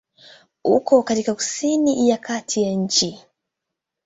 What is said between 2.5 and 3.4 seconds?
ya nchi.